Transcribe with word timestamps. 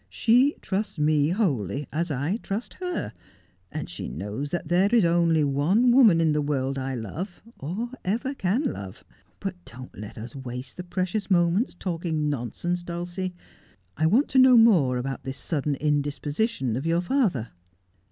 She 0.09 0.55
trusts 0.61 0.97
me 0.97 1.29
wholly, 1.29 1.87
as 1.93 2.09
I 2.09 2.37
trust 2.37 2.73
her, 2.79 3.13
and 3.71 3.87
she 3.87 4.07
knows 4.07 4.49
that 4.49 4.67
there 4.67 4.89
is 4.91 5.05
only 5.05 5.43
one 5.43 5.91
woman 5.91 6.19
in 6.19 6.31
the 6.31 6.41
world 6.41 6.79
I 6.79 6.95
love, 6.95 7.43
or 7.59 7.91
ever 8.03 8.33
can 8.33 8.63
love. 8.63 9.03
But 9.39 9.63
don't 9.63 9.95
let 9.95 10.17
us 10.17 10.35
waste 10.35 10.77
the 10.77 10.83
precious 10.83 11.29
moments 11.29 11.75
talking 11.75 12.31
nonsense, 12.31 12.81
.Dulcie. 12.81 13.35
I 13.95 14.07
want 14.07 14.27
to 14.29 14.39
know 14.39 14.57
more 14.57 14.97
about 14.97 15.21
this 15.23 15.37
sudden 15.37 15.75
indisposition 15.75 16.75
of 16.75 16.87
your 16.87 17.01
father.' 17.01 17.49